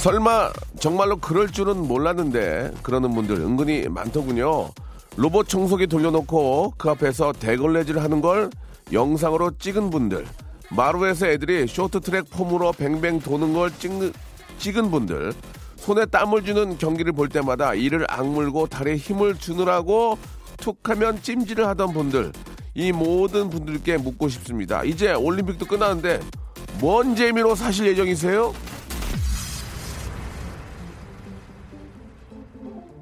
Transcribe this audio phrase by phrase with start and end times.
[0.00, 4.70] 설마 정말로 그럴 줄은 몰랐는데 그러는 분들 은근히 많더군요
[5.16, 8.48] 로봇 청소기 돌려놓고 그 앞에서 대걸레질 하는 걸
[8.92, 10.26] 영상으로 찍은 분들
[10.70, 14.12] 마루에서 애들이 쇼트트랙 폼으로 뱅뱅 도는 걸 찍는
[14.58, 15.32] 찍은 분들,
[15.76, 20.18] 손에 땀을 주는 경기를 볼 때마다 이를 악물고 다리에 힘을 주느라고
[20.58, 22.32] 툭하면 찜질을 하던 분들,
[22.74, 24.84] 이 모든 분들께 묻고 싶습니다.
[24.84, 26.20] 이제 올림픽도 끝나는데
[26.78, 28.52] 뭔 재미로 사실 예정이세요?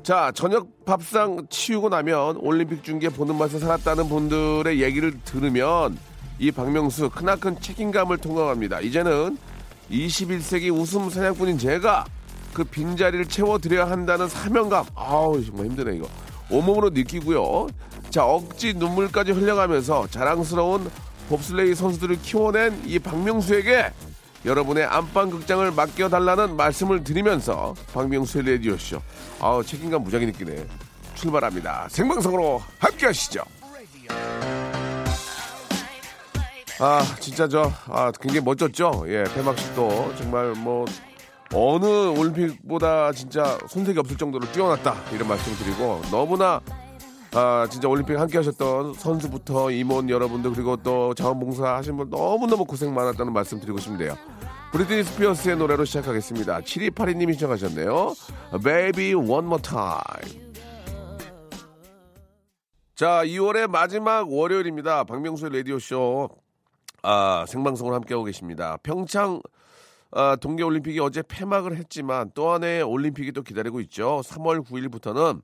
[0.09, 5.99] 자, 저녁 밥상 치우고 나면 올림픽 중계 보는 맛에 살았다는 분들의 얘기를 들으면
[6.39, 8.81] 이 박명수 크나큰 책임감을 통감합니다.
[8.81, 9.37] 이제는
[9.91, 12.07] 21세기 웃음 사냥꾼인 제가
[12.55, 14.87] 그 빈자리를 채워드려야 한다는 사명감.
[14.95, 16.09] 아우, 정말 힘드네, 이거.
[16.51, 17.67] 온몸으로 느끼고요.
[18.09, 20.91] 자, 억지 눈물까지 흘려가면서 자랑스러운
[21.29, 23.93] 봅슬레이 선수들을 키워낸 이 박명수에게
[24.49, 29.03] 여러분의 안방 극장을 맡겨달라는 말씀을 드리면서 박명수의 라디오쇼.
[29.41, 30.67] 아우, 책임감 무지하게 느끼네.
[31.15, 31.89] 출발합니다.
[31.91, 33.43] 생방송으로 함께 하시죠.
[36.81, 39.05] 아, 진짜 저, 아, 굉장히 멋졌죠?
[39.09, 40.87] 예, 폐막식도 정말 뭐,
[41.53, 44.95] 어느 올림픽보다 진짜 손색이 없을 정도로 뛰어났다.
[45.13, 46.61] 이런 말씀 을 드리고, 너무나,
[47.35, 52.95] 아, 진짜 올림픽 함께 하셨던 선수부터 임원 여러분들, 그리고 또 자원봉사 하신 분 너무너무 고생
[52.95, 54.17] 많았다는 말씀 드리고 싶네요.
[54.73, 56.61] 브리트니 스피어스의 노래로 시작하겠습니다.
[56.61, 58.15] 7282님이 시작하셨네요.
[58.63, 60.49] Baby One More Time.
[62.95, 65.05] 자, 2월의 마지막 월요일입니다.
[65.05, 66.29] 박명수의 라디오쇼.
[67.03, 68.77] 아, 생방송을 함께하고 계십니다.
[68.83, 69.41] 평창
[70.11, 74.21] 아, 동계올림픽이 어제 폐막을 했지만 또 하나의 올림픽이 또 기다리고 있죠.
[74.25, 75.43] 3월 9일부터는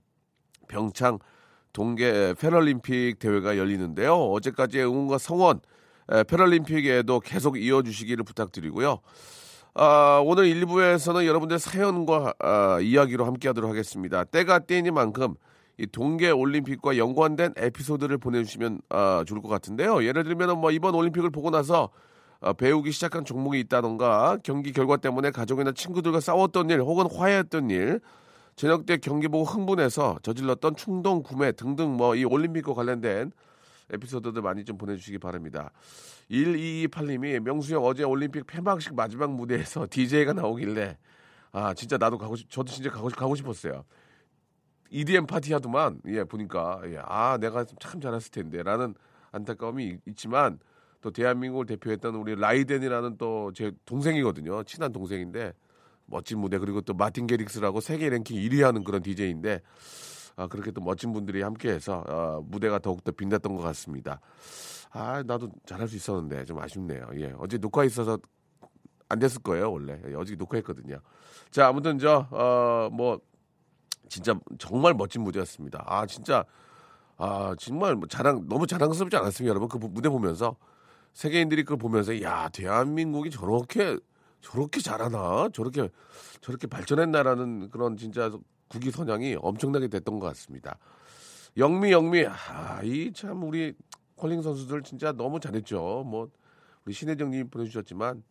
[0.68, 1.18] 평창
[1.74, 4.14] 동계 패럴림픽 대회가 열리는데요.
[4.14, 5.60] 어제까지의 응원과 성원
[6.10, 9.00] 에, 패럴림픽에도 계속 이어주시기를 부탁드리고요.
[9.74, 14.24] 아, 오늘 1부에서는 여러분들 사연과 아, 이야기로 함께하도록 하겠습니다.
[14.24, 15.34] 때가 때이니만큼
[15.76, 20.04] 이 동계 올림픽과 연관된 에피소드를 보내주시면 아, 좋을 것 같은데요.
[20.04, 21.90] 예를 들면 뭐 이번 올림픽을 보고 나서
[22.40, 28.00] 아, 배우기 시작한 종목이 있다던가 경기 결과 때문에 가족이나 친구들과 싸웠던 일 혹은 화해했던 일
[28.56, 33.32] 저녁 때 경기 보고 흥분해서 저질렀던 충동 구매 등등 뭐 이 올림픽과 관련된
[33.90, 35.70] 에피소드들 많이 좀 보내주시기 바랍니다.
[36.30, 40.96] 1228님이 명수 형 어제 올림픽 폐막식 마지막 무대에서 DJ가 나오길래
[41.52, 43.84] 아 진짜 나도 가고 싶 저도 진짜 가고, 가고 싶었어요.
[44.90, 48.94] EDM 파티 하더만 예 보니까 예, 아 내가 참 잘했을 텐데 라는
[49.32, 50.58] 안타까움이 있지만
[51.00, 55.52] 또 대한민국을 대표했던 우리 라이덴이라는 또 제 동생이거든요 친한 동생인데
[56.06, 59.62] 멋진 무대 그리고 또 마틴 게릭스라고 세계 랭킹 1위 하는 그런 DJ인데
[60.36, 64.20] 아 그렇게 또 멋진 분들이 함께해서 어, 무대가 더욱더 빛났던 것 같습니다.
[64.90, 67.08] 아 나도 잘할 수 있었는데 좀 아쉽네요.
[67.16, 67.34] 예.
[67.38, 68.18] 어제 녹화 있어서
[69.08, 70.00] 안 됐을 거예요 원래.
[70.08, 70.98] 예, 어제 녹화했거든요.
[71.50, 73.20] 자 아무튼 저어뭐
[74.08, 75.84] 진짜 정말 멋진 무대였습니다.
[75.86, 76.44] 아 진짜
[77.16, 79.68] 아 정말 뭐 자랑 너무 자랑스럽지 않았습니까, 여러분?
[79.68, 80.56] 그 무대 보면서?
[81.12, 83.96] 세계인들이 그걸 보면서 야 대한민국이 저렇게
[84.44, 85.88] 저렇게 잘하나 저렇게
[86.42, 88.30] 저렇게 발전했나라는 그런 진짜
[88.68, 90.78] 국위 선양이 엄청나게 됐던 것 같습니다.
[91.56, 93.72] 영미 영미 아이 참 우리
[94.16, 96.04] 컬링 선수들 진짜 너무 잘했죠.
[96.06, 96.28] 뭐
[96.84, 98.22] 우리 신혜정님 보내주셨지만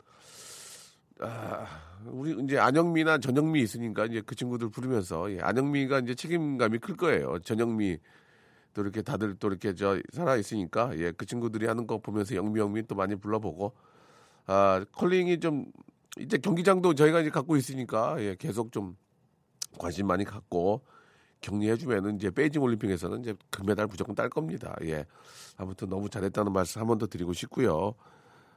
[1.19, 1.65] 아,
[2.05, 7.39] 우리 이제 안영미나 전영미 있으니까 이제 그 친구들 부르면서 예, 안영미가 이제 책임감이 클 거예요.
[7.39, 7.97] 전영미
[8.73, 12.59] 또 이렇게 다들 또 이렇게 저 살아 있으니까 예, 그 친구들이 하는 거 보면서 영미
[12.59, 13.73] 영미 또 많이 불러보고
[14.45, 15.65] 아 컬링이 좀
[16.19, 18.95] 이제 경기장도 저희가 이제 갖고 있으니까 예, 계속 좀
[19.79, 20.83] 관심 많이 갖고
[21.41, 24.75] 격리해주면은 이제 베이징 올림픽에서는 이제 금메달 무조건 딸 겁니다.
[24.83, 25.05] 예,
[25.57, 27.95] 아무튼 너무 잘했다는 말씀 한 번 더 드리고 싶고요.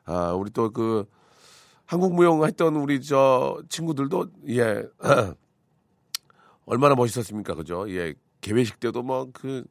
[0.04, 1.06] 아 우리 또 그
[1.86, 4.84] 한국 무용 했던 우리 저 친구들도 예
[6.66, 9.64] 얼마나 멋있었습니까 그죠 예 개회식 때도 뭐 그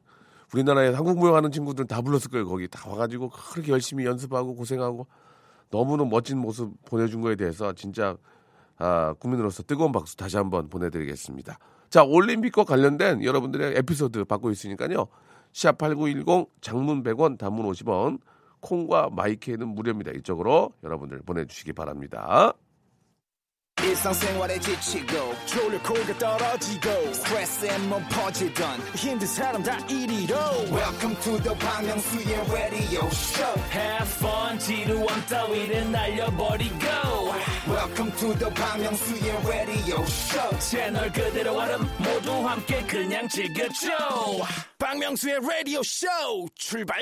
[0.54, 5.06] 우리나라에 한국 무용 하는 친구들 다 불렀을 거예요 거기 다 와가지고 그렇게 열심히 연습하고 고생하고
[5.70, 8.16] 너무너무 멋진 모습 보내준 거에 대해서 진짜
[8.78, 11.58] 아, 국민으로서 뜨거운 박수 다시 한번 보내드리겠습니다.
[11.88, 15.08] 자 올림픽과 관련된 여러분들의 에피소드 받고 있으니까요.
[15.52, 18.20] 샵8910 장문 100원 단문 50원
[18.60, 20.10] 콩과 마이크에는 무료입니다.
[20.12, 22.52] 이쪽으로 여러분들 보내주시기 바랍니다.
[23.86, 30.36] 일상생활에 지치고, 졸려 코가 떨어지고, 스트레스에 몸 퍼지던, 힘든 사람 다 이리로.
[30.70, 33.54] welcome to the Bang Myung-soo's radio show.
[33.70, 36.86] Have fun 지루함 따위를 날려버리고.
[37.68, 40.58] Welcome to the Bang Myung-soo's radio show.
[40.58, 43.88] 채널 그대로 얼음 모두 함께 그냥 즐겨줘.
[44.78, 46.06] 박명수의 라디오 쇼
[46.54, 46.98] 출발!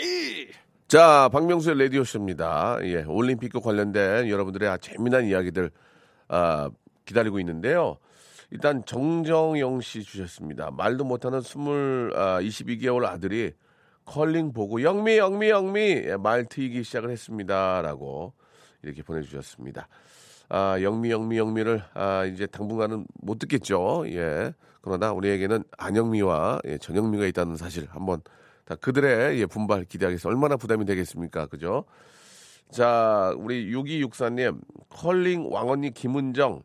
[0.86, 2.78] 자, 박명수의 라디오 쇼입니다.
[2.82, 5.70] 예, 올림픽과 관련된 여러분들의 아, 재미난 이야기들,
[6.28, 6.70] 아,
[7.04, 7.98] 기다리고 있는데요.
[8.50, 10.70] 일단 정정영 씨 주셨습니다.
[10.70, 13.52] 말도 못하는 스물, 아, 22개월 아들이
[14.04, 15.80] 컬링 보고 영미, 영미, 영미!
[15.80, 17.82] 예, 말 트이기 시작을 했습니다.
[17.82, 18.34] 라고
[18.82, 19.88] 이렇게 보내주셨습니다.
[20.50, 24.04] 아, 영미, 영미, 영미를, 아, 이제 당분간은 못 듣겠죠.
[24.08, 24.52] 예.
[24.82, 28.20] 그러나 우리에게는 안영미와 예, 전영미가 있다는 사실 한번
[28.66, 30.28] 다 그들의 예, 분발 기대하겠습니다.
[30.28, 31.46] 얼마나 부담이 되겠습니까?
[31.46, 31.84] 그죠?
[32.74, 36.64] 자, 우리 6264님, 컬링 왕언니 김은정.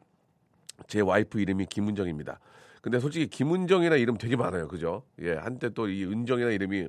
[0.88, 2.40] 제 와이프 이름이 김은정입니다.
[2.82, 4.68] 근데 솔직히 김은정이나 이름 되게 많아요.
[4.68, 5.04] 그죠?
[5.22, 6.88] 예, 한때 또 이 은정이나 이름이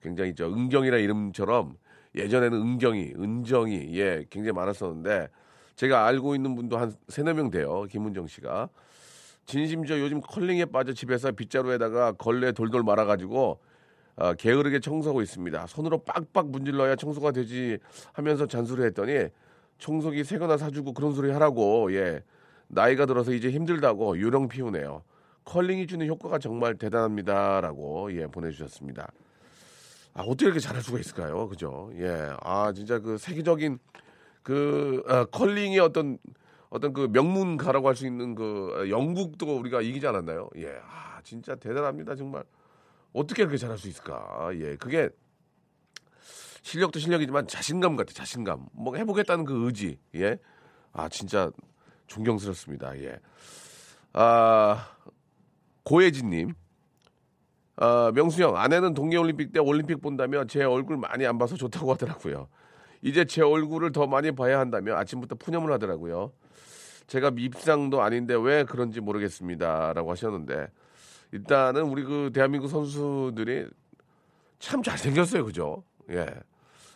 [0.00, 1.76] 굉장히 저 은경이나 이름처럼
[2.14, 5.28] 예전에는 은경이, 은정이, 예, 굉장히 많았었는데
[5.76, 7.84] 제가 알고 있는 분도 한 세네 명 돼요.
[7.90, 8.70] 김은정 씨가.
[9.44, 13.60] 진심 저 요즘 컬링에 빠져 집에서 빗자루에다가 걸레 돌돌 말아가지고
[14.16, 15.66] 어, 게으르게 청소하고 있습니다.
[15.66, 17.78] 손으로 빡빡 문질러야 청소가 되지
[18.12, 19.28] 하면서 잔소리 했더니
[19.78, 22.22] 청소기 새 거나 사주고 그런 소리 하라고 예
[22.68, 25.02] 나이가 들어서 이제 힘들다고 요령 피우네요.
[25.44, 29.10] 컬링이 주는 효과가 정말 대단합니다라고 예 보내주셨습니다.
[30.14, 31.48] 아 어떻게 이렇게 잘할 수가 있을까요?
[31.48, 31.90] 그죠?
[31.96, 33.78] 예, 아 진짜 그 세계적인
[34.42, 36.18] 그 아, 컬링의 어떤
[36.68, 40.50] 어떤 그 명문가라고 할 수 있는 그 어, 영국도 우리가 이기지 않았나요?
[40.58, 42.44] 예, 아 진짜 대단합니다 정말.
[43.12, 44.50] 어떻게 그렇게 잘할 수 있을까?
[44.54, 45.08] 예, 그게
[46.62, 48.66] 실력도 실력이지만 자신감 같아, 자신감.
[48.72, 49.98] 뭐 해보겠다는 그 의지.
[50.14, 50.38] 예,
[50.92, 51.50] 아 진짜
[52.06, 52.98] 존경스럽습니다.
[53.00, 53.18] 예,
[54.12, 54.88] 아
[55.84, 56.54] 고혜진님.
[57.76, 62.48] 아, 명수 형, 아내는 동계올림픽 때 올림픽 본다며 제 얼굴 많이 안 봐서 좋다고 하더라고요.
[63.00, 66.32] 이제 제 얼굴을 더 많이 봐야 한다며 아침부터 푸념을 하더라고요.
[67.06, 69.94] 제가 밉상도 아닌데 왜 그런지 모르겠습니다.
[69.94, 70.68] 라고 하셨는데,
[71.32, 73.68] 일단은 우리 그 대한민국 선수들이
[74.58, 75.44] 참 잘생겼어요.
[75.44, 75.82] 그죠?
[76.10, 76.26] 예.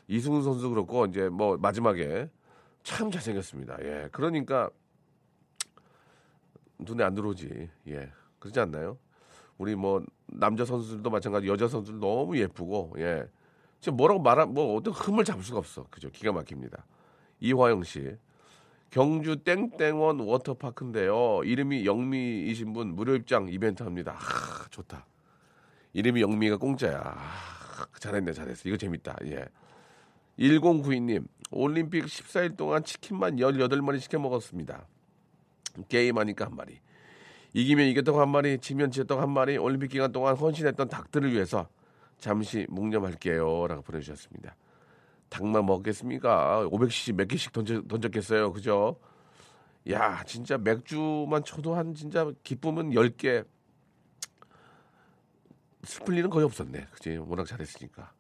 [0.08, 2.30] 이승훈 선수 그렇고, 이제 뭐 마지막에
[2.82, 3.78] 참 잘생겼습니다.
[3.82, 4.08] 예.
[4.12, 4.70] 그러니까
[6.78, 7.68] 눈에 안 들어오지.
[7.88, 8.12] 예.
[8.38, 8.98] 그러지 않나요?
[9.58, 13.26] 우리 뭐 남자 선수들도 마찬가지 여자 선수들 너무 예쁘고 예
[13.80, 16.84] 지금 뭐라고 말하 뭐 어떤 흠을 잡을 수가 없어 그죠 기가 막힙니다
[17.40, 18.16] 이화영 씨
[18.96, 21.42] 경주 땡땡원 워터파크인데요.
[21.44, 24.16] 이름이 영미이신 분 무료 입장 이벤트 합니다.
[24.18, 25.04] 아 좋다.
[25.92, 27.02] 이름이 영미가 공짜야.
[27.04, 28.66] 아, 잘했네 잘했어.
[28.66, 29.18] 이거 재밌다.
[29.26, 29.44] 예.
[30.38, 34.86] 1092님 올림픽 14일 동안 치킨만 18마리 시켜 먹었습니다.
[35.90, 36.80] 게임하니까 한 마리.
[37.52, 41.68] 이기면 이겼다고 한 마리, 지면 지었다고 한 마리, 올림픽 기간 동안 헌신했던 닭들을 위해서
[42.18, 43.66] 잠시 묵념할게요.
[43.66, 44.56] 라고 보내주셨습니다.
[45.28, 46.68] 닭만 먹겠습니까?
[46.70, 48.52] 500cc 몇 개씩 던졌겠어요.
[48.52, 48.98] 그죠?
[49.90, 53.46] 야, 진짜 맥주만 쳐도 한 진짜 기쁨은 10개.
[55.84, 56.88] 슬플 일은 거의 없었네.
[56.92, 57.16] 그지?
[57.18, 58.12] 워낙 잘했으니까.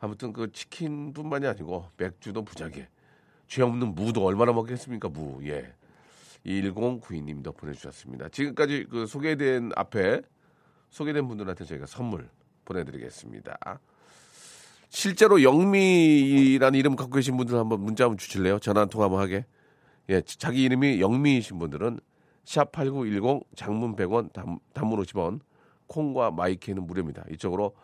[0.00, 2.88] 아무튼 그 치킨뿐만이 아니고 맥주도 부자게.
[3.46, 5.08] 죄 없는 무도 얼마나 먹겠습니까?
[5.08, 5.40] 무.
[5.48, 5.72] 예.
[6.44, 8.28] 1092님도 보내주셨습니다.
[8.28, 10.22] 지금까지 그 소개된 앞에
[10.90, 12.28] 소개된 분들한테 저희가 선물
[12.64, 13.80] 보내드리겠습니다.
[14.88, 18.58] 실제로 영미라는 이름 갖고 계신 분들 한번 문자 한번 주실래요?
[18.58, 19.44] 전화 한통 한번 하게.
[20.08, 21.98] 예, 자기 이름이 영미이신 분들은
[22.44, 25.40] 샵 8910 장문 100원 단, 단문 50원
[25.88, 27.24] 콩과 My K는 무료입니다.
[27.32, 27.74] 이쪽으로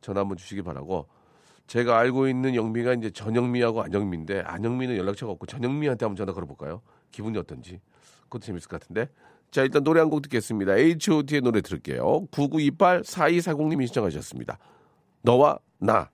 [0.00, 1.06] 전화 한번 주시기 바라고
[1.66, 6.80] 제가 알고 있는 영미가 이제 전영미하고 안영미인데 안영미는 연락처가 없고 전영미한테 한번 전화 걸어볼까요?
[7.10, 7.80] 기분이 어떤지
[8.24, 9.08] 그것도 재밌을 것 같은데
[9.50, 14.58] 자 일단 노래 한 곡 듣겠습니다 H.O.T의 노래 들을게요 9928 4240님이 신청하셨습니다
[15.22, 16.10] 너와 나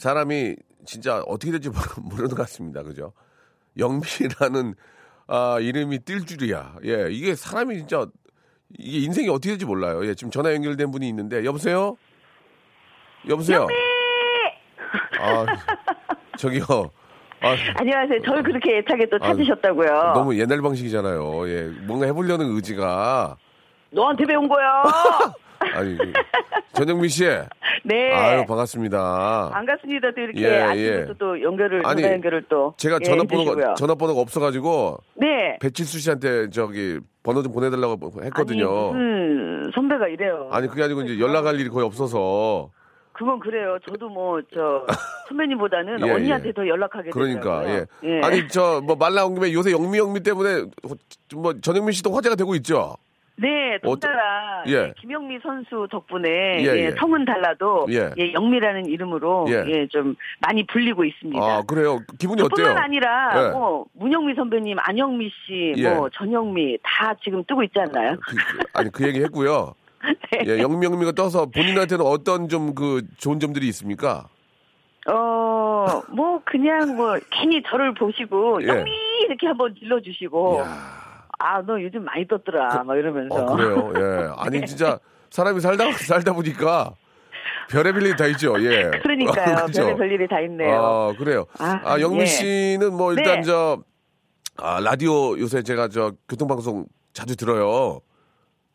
[0.00, 1.68] 사람이 진짜 어떻게 될지
[2.00, 2.82] 모르는 것 같습니다.
[2.82, 3.12] 그죠?
[3.78, 4.74] 영미라는
[5.26, 6.76] 아, 이름이 뜰 줄이야.
[6.84, 8.06] 예 이게 사람이 진짜
[8.78, 10.04] 이게 인생이 어떻게 될지 몰라요.
[10.06, 11.44] 예 지금 전화 연결된 분이 있는데.
[11.44, 11.96] 여보세요?
[13.28, 13.66] 여보세요?
[15.20, 15.44] 아
[16.38, 16.64] 저기요.
[17.42, 18.22] 아, 안녕하세요.
[18.24, 20.12] 저를 그렇게 애타게 또 아, 찾으셨다고요.
[20.14, 21.48] 너무 옛날 방식이잖아요.
[21.48, 23.36] 예, 뭔가 해보려는 의지가.
[23.90, 24.82] 너한테 배운 거야.
[25.74, 26.12] 아니 그,
[26.72, 27.24] 전영민 씨,
[27.84, 28.12] 네.
[28.12, 29.50] 아유 반갑습니다.
[29.52, 30.10] 반갑습니다.
[30.14, 31.14] 또 이렇게 예, 아침부터 예.
[31.18, 33.74] 또 연결을 아니, 전화 연결을 또 제가 예, 전화번호가.
[33.74, 35.58] 전화번호가 없어 가지고 네.
[35.60, 38.92] 배칠수 씨한테 저기 번호 좀 보내 달라고 했거든요.
[38.94, 40.48] 아니, 선배가 이래요.
[40.52, 42.70] 아니 그게 아니고 이제 연락할 일이 거의 없어서
[43.12, 43.76] 그건 그래요.
[43.86, 44.86] 저도 뭐 저
[45.28, 46.52] 선배님보다는 예, 언니한테 예.
[46.52, 47.84] 더 연락하게 그러니까 되더라고요.
[48.04, 48.20] 예.
[48.22, 50.64] 아니 저 뭐 말 나온 김에 요새 영미 영미 때문에
[51.34, 52.96] 뭐 전영민 씨도 화제가 되고 있죠.
[53.36, 54.72] 네, 덩달아 예.
[54.72, 56.90] 예, 김영미 선수 덕분에 예, 예, 예.
[56.98, 58.10] 성은 달라도 예.
[58.18, 58.32] 예.
[58.32, 59.64] 영미라는 이름으로 예.
[59.68, 59.86] 예.
[59.88, 61.42] 좀 많이 불리고 있습니다.
[61.42, 61.98] 아 그래요.
[62.18, 62.66] 기분이 어때요?
[62.68, 63.50] 뿐만 아니라 예.
[63.52, 65.90] 뭐 문영미 선배님, 안영미 씨, 예.
[65.94, 68.16] 뭐 전영미 다 지금 뜨고 있지 않나요?
[68.26, 69.74] 그, 그- 아니 그 얘기 했고요.
[70.32, 70.40] 네.
[70.46, 74.28] 예, 영미 영미가 떠서 본인한테는 어떤 좀 그 좋은 점들이 있습니까?
[75.10, 78.68] 어, 뭐 그냥 뭐 괜히 저를 보시고 예.
[78.68, 78.90] 영미
[79.26, 81.09] 이렇게 한번 질러주시고 이야.
[81.42, 83.92] 아 너 요즘 많이 떴더라 막 이러면서 어, 그래요.
[83.96, 84.28] 예.
[84.36, 84.98] 아니 진짜
[85.30, 86.92] 사람이 살다 살다 보니까
[87.70, 88.54] 별의별 일이 다 있죠.
[88.62, 88.90] 예.
[89.02, 89.64] 그러니까요.
[89.66, 89.82] 그죠?
[89.82, 90.82] 별의 별 일이 다 있네요.
[90.82, 91.46] 아, 그래요.
[91.58, 92.26] 아, 아, 영민 예.
[92.26, 93.42] 씨는 뭐 일단 네.
[93.42, 93.82] 저
[94.58, 98.00] 아, 라디오 요새 제가 저 교통방송 자주 들어요.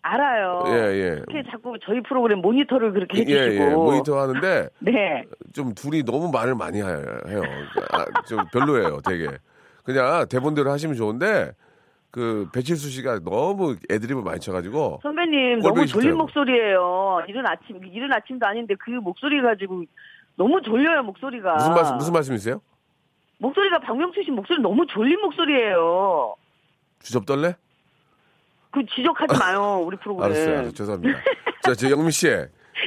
[0.02, 0.64] 알아요.
[0.68, 1.08] 예, 예.
[1.28, 3.64] 이렇게 자꾸 저희 프로그램 모니터를 그렇게 예, 해주시고.
[3.64, 3.70] 예.
[3.74, 5.24] 모니터 하는데 네.
[5.54, 6.90] 좀 둘이 너무 말을 많이 하-
[7.28, 7.42] 해요.
[7.92, 9.28] 아, 좀 별로예요, 되게.
[9.84, 11.52] 그냥 대본대로 하시면 좋은데
[12.16, 16.16] 그 배칠수 씨가 너무 애드립을 많이 쳐가지고 선배님 너무 졸린.
[16.16, 17.24] 목소리예요.
[17.28, 19.84] 이른 아침 이른 아침도 아닌데 그 목소리 가지고
[20.38, 21.56] 너무 졸려요 목소리가.
[21.56, 22.62] 무슨 말씀 무슨 말씀이세요?
[23.40, 26.36] 목소리가 박명수 씨 목소리 너무 졸린 목소리예요.
[27.02, 27.54] 주접 떨래?
[28.72, 30.32] 그 지적하지 마요 우리 프로그램.
[30.32, 30.72] 알았어요, 알았어요.
[30.72, 31.20] 죄송합니다.
[31.64, 32.30] 자, 저 영민 씨.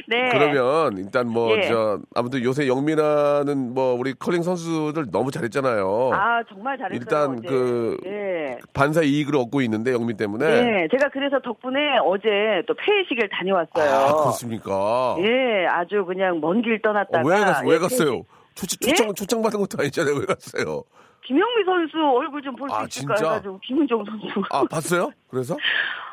[0.09, 0.29] 네.
[0.31, 1.61] 그러면 일단 뭐 예.
[1.67, 6.09] 저 아무튼 요새 영민아는 뭐 우리 컬링 선수들 너무 잘했잖아요.
[6.13, 6.99] 아 정말 잘했어요.
[6.99, 7.47] 일단 어제.
[7.47, 8.57] 그 예.
[8.73, 10.45] 반사 이익을 얻고 있는데 영민 때문에.
[10.61, 10.87] 네.
[10.91, 12.27] 제가 그래서 덕분에 어제
[12.67, 13.89] 또 폐회식을 다녀왔어요.
[13.95, 15.15] 아 그렇습니까?
[15.19, 18.23] 예, 아주 그냥 먼 길 떠났다가 어, 왜 갔, 왜 예, 갔어요?
[18.55, 18.93] 초청, 예?
[18.93, 20.15] 초청, 초청 받은 것도 아니잖아요.
[20.15, 20.83] 왜 갔어요?
[21.25, 23.29] 김영미 선수 얼굴 좀 볼수 아, 있을까 진짜?
[23.33, 25.11] 해가지고 김은정 선수 아, 봤어요?
[25.29, 25.55] 그래서?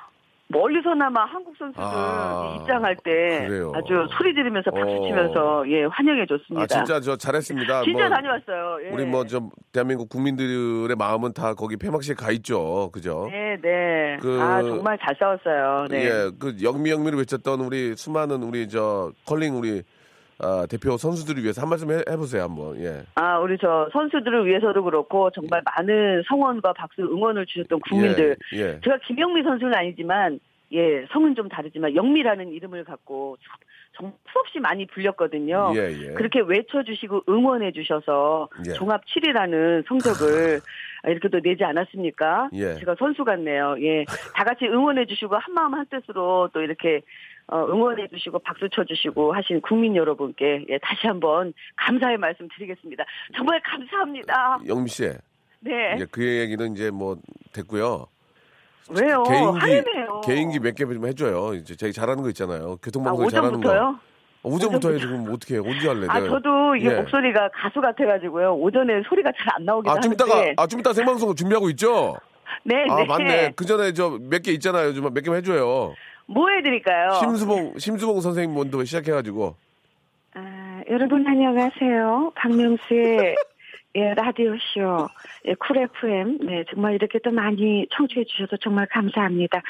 [0.48, 3.72] 멀리서나마 한국 선수들 아, 입장할 때 그래요.
[3.74, 5.02] 아주 소리 지르면서 박수 어.
[5.06, 6.62] 치면서 예 환영해 줬습니다.
[6.62, 7.82] 아, 진짜 저 잘했습니다.
[7.82, 8.78] 진짜 뭐 다녀왔어요.
[8.86, 8.90] 예.
[8.90, 12.90] 우리 뭐 좀 대한민국 국민들의 마음은 다 거기 폐막식에 가 있죠.
[12.92, 13.26] 그죠?
[13.30, 14.16] 네, 네.
[14.22, 15.86] 그- 아 정말 잘 싸웠어요.
[15.90, 16.04] 네.
[16.04, 19.82] 예, 그 영미 영미를 외쳤던 우리 수많은 우리 저 컬링 우리
[20.38, 22.78] 아, 대표 선수들을 위해서 한 말씀 해, 해보세요 한번.
[22.82, 23.02] 예.
[23.14, 28.36] 아 우리 저 선수들을 위해서도 그렇고 정말 많은 성원과 박수 응원을 주셨던 국민들.
[28.54, 28.58] 예.
[28.58, 28.80] 예.
[28.84, 30.38] 제가 김영미 선수는 아니지만
[30.72, 33.36] 예 성은 좀 다르지만 영미라는 이름을 갖고
[33.96, 35.72] 정 수없이 많이 불렸거든요.
[35.74, 36.12] 예, 예.
[36.12, 38.72] 그렇게 외쳐주시고 응원해 주셔서 예.
[38.74, 40.60] 종합 7위라는 성적을
[41.06, 42.50] 이렇게 또 내지 않았습니까?
[42.52, 42.74] 예.
[42.74, 43.76] 제가 선수 같네요.
[43.80, 47.00] 예, 다 같이 응원해 주시고 한 마음 한 뜻으로 또 이렇게 어,
[47.52, 53.04] 응원해 주시고 박수 쳐 주시고 하신 국민 여러분께 예, 다시 한번 감사의 말씀 드리겠습니다.
[53.36, 54.58] 정말 감사합니다.
[54.66, 55.08] 영미 씨.
[55.60, 55.94] 네.
[55.96, 57.16] 이제 그 얘기는 이제 뭐
[57.52, 58.06] 됐고요.
[58.88, 59.22] 왜요?
[59.24, 59.90] 개인기.
[60.24, 61.54] 개인기 몇 개 좀 해줘요.
[61.54, 62.72] 이제 자기 잘하는 거 있잖아요.
[62.72, 63.68] 아, 교통방송 잘하는 거.
[63.70, 64.00] 오전부터요?
[64.42, 65.58] 어, 오전부터 해 지금 어떻게 해?
[65.58, 66.06] 언제 할래?
[66.08, 66.28] 아, 내가.
[66.34, 66.94] 저도 이게 예.
[67.00, 68.54] 목소리가 가수 같아가지고요.
[68.54, 70.24] 오전에 소리가 잘 안 나오긴 아, 좀 하는데.
[70.24, 72.16] 이따가 아, 좀 이따 생방송 준비하고 있죠?
[72.62, 73.04] 네, 아, 네.
[73.06, 73.52] 맞네.
[73.56, 74.92] 그 전에 저 몇 개 있잖아요.
[74.94, 75.94] 좀 몇 개만 해줘요.
[76.26, 77.10] 뭐 해드릴까요?
[77.20, 79.54] 심수봉, 심수봉 선생님 먼저 시작해가지고.
[80.34, 82.32] 아, 여러분 안녕하세요.
[82.34, 83.36] 박명수의
[83.96, 85.08] 예, 라디오쇼,
[85.46, 86.38] 예, 쿨 FM.
[86.42, 89.62] 네, 정말 이렇게 또 많이 청취해 주셔서 정말 감사합니다.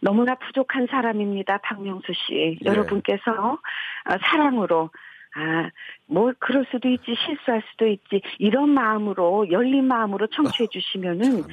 [0.00, 1.58] 너무나 부족한 사람입니다.
[1.58, 2.58] 박명수 씨.
[2.62, 2.66] 예.
[2.66, 3.58] 여러분께서
[4.04, 4.90] 아, 사랑으로
[5.38, 5.68] 아,
[6.06, 11.44] 뭐, 그럴 수도 있지, 실수할 수도 있지, 이런 마음으로, 열린 마음으로 청취해 주시면은,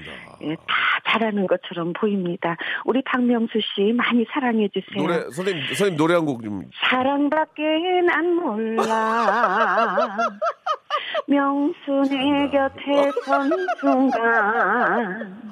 [0.43, 0.73] 예, 다
[1.05, 2.55] 잘하는 것처럼 보입니다.
[2.85, 5.01] 우리 박명수 씨, 많이 사랑해 주세요.
[5.05, 6.63] 노래, 선생님, 선생님 노래 한 곡 좀.
[6.89, 7.61] 사랑밖에
[8.05, 10.15] 난 몰라.
[11.27, 13.49] 명수 내 곁에 선
[13.81, 15.51] 순간.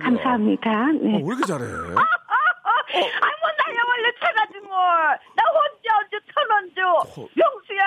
[0.00, 0.70] 감사합니다.
[0.70, 1.12] 어, 네.
[1.16, 1.64] 왜 이렇게 잘해?
[2.68, 4.78] 원래 잘하지 뭘.
[5.34, 7.26] 나 혼자 언제 천원 줘.
[7.34, 7.84] 명수야!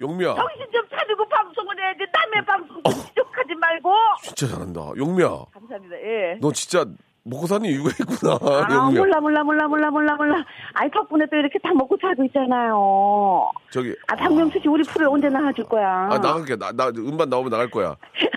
[0.00, 2.04] 용미야, 정신 좀 차리고 방송을 해야지.
[2.12, 2.90] 남의 방송 어.
[2.90, 3.92] 좀 지적하지 말고.
[4.22, 4.80] 진짜 잘한다.
[4.96, 5.96] 용미야, 감사합니다.
[5.96, 6.38] 예.
[6.40, 6.84] 너 진짜
[7.24, 8.38] 먹고 사는 이유가 있구나.
[8.40, 9.00] 아, 용미야.
[9.00, 10.44] 몰라, 몰라, 몰라, 몰라, 몰라, 몰라.
[10.74, 13.50] 아이, 덕분에 또 이렇게 다 먹고 살고 있잖아요.
[13.70, 13.94] 저기.
[14.06, 16.08] 아, 박명수 씨, 우리 프로에 언제 나와줄 거야?
[16.12, 16.56] 아, 나갈게.
[16.56, 17.96] 나, 나 음반 나오면 나갈 거야.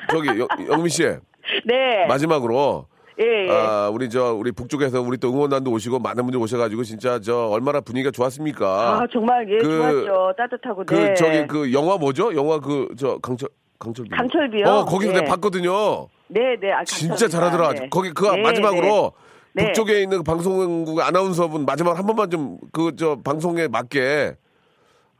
[0.09, 1.03] 저기, 영, 영민 씨,
[1.65, 2.07] 네.
[2.07, 2.87] 마지막으로.
[3.21, 3.51] 예, 예.
[3.51, 7.79] 아, 우리 저, 우리 북쪽에서 우리 또 응원단도 오시고 많은 분들 오셔가지고 진짜 저 얼마나
[7.81, 8.65] 분위기가 좋았습니까?
[9.01, 10.33] 아, 정말, 예, 그- 좋았죠.
[10.37, 11.13] 따뜻하고, 그, 네.
[11.13, 12.33] 저기 그 영화 뭐죠?
[12.35, 13.49] 영화 그, 저, 강철,
[13.79, 14.09] 강철비.
[14.11, 14.65] 강철비요?
[14.65, 15.19] 어, 거기서 네.
[15.21, 16.07] 내가 봤거든요.
[16.27, 16.71] 네, 네.
[16.71, 17.27] 아, 진짜.
[17.27, 17.73] 잘하더라.
[17.73, 17.89] 네.
[17.89, 19.11] 거기 그 네, 마지막으로
[19.53, 19.65] 네.
[19.65, 24.35] 북쪽에 있는 그 방송국 아나운서분 마지막 한 번만 좀 그 저 방송에 맞게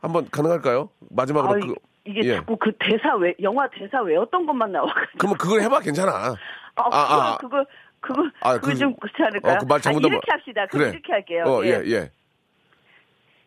[0.00, 0.88] 한번 가능할까요?
[1.10, 1.74] 마지막으로 아, 그
[2.06, 2.34] 이게 예.
[2.36, 5.18] 자꾸 그 대사 외, 영화 대사 외웠던 것만 나와가지고.
[5.18, 6.10] 그러면 그걸 해봐 괜찮아.
[6.12, 6.34] 아,
[6.76, 7.36] 아, 아.
[7.38, 7.64] 그거,
[8.02, 9.54] 그거, 아, 그거 그- 좀 그렇지 않을까요?
[9.54, 10.66] 어, 그말 잘못 아, 이렇게 합시다.
[10.66, 11.44] 그럼 이렇게 할게요.
[11.46, 11.68] 어, 예.
[11.68, 12.10] 예, 예.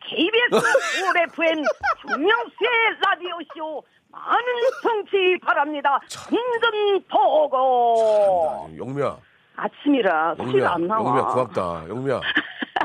[0.08, 1.62] KBS 올 FM
[2.08, 2.70] 정명수의
[3.04, 4.44] 라디오 쇼 많은
[4.82, 5.98] 청취 바랍니다.
[6.08, 9.18] 힘든 보고 영미야,
[9.56, 11.04] 아침이라 영미야, 안 나와.
[11.10, 11.88] 영미야 고맙다.
[11.88, 12.20] 영미야,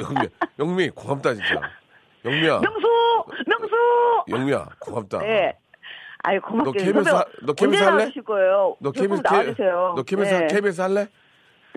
[0.01, 0.27] 영미,
[0.59, 1.61] 영미 고맙다 진짜.
[2.25, 2.87] 영미야, 명수,
[3.47, 3.75] 명수.
[4.29, 5.19] 영미야 고맙다.
[5.19, 5.57] 네.
[6.23, 6.71] 아유 너 고맙게.
[6.79, 8.11] KBS 선배 하- 너 KBS 할래?
[8.25, 8.75] 거예요?
[8.79, 9.93] 너 KBS 나와주세요.
[9.95, 10.47] 너 KBS 네.
[10.47, 11.07] KBS 할래?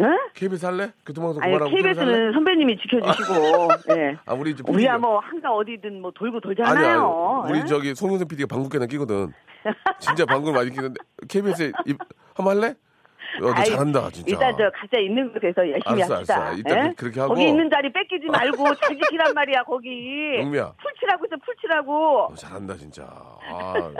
[0.00, 0.18] 응?
[0.34, 0.92] KBS 할래?
[1.06, 2.00] 교통방송 아니 그만하고 KBS?
[2.00, 3.94] KBS는 선배님이 지켜주시고.
[3.94, 4.16] 네.
[4.26, 7.42] 아 우리 이제 우리야 뭐 한가 어디든 뭐 돌고 아니 돌잖아요.
[7.44, 7.64] 아니 우리 예?
[7.66, 9.32] 저기 송윤선 PD가 방귀깨나 끼거든.
[10.00, 10.98] 진짜 방귀 많이 끼는데
[11.28, 11.96] KBS에 입
[12.34, 12.74] 한번 할래?
[13.40, 14.30] 어, 너 아이, 잘한다 진짜.
[14.30, 16.36] 일단 저 각자 있는 곳에서 열심히 알았어, 합시다.
[16.42, 16.56] 알았어.
[16.56, 16.88] 일단 예?
[16.90, 17.34] 그- 그렇게 하고.
[17.34, 20.38] 거기 있는 자리 뺏기지 말고 잘 지키란 말이야 거기.
[20.40, 20.72] 영미야.
[20.82, 22.26] 풀치라고 있어 풀치라고.
[22.30, 23.04] 너 잘한다 진짜.
[23.08, 23.90] 아,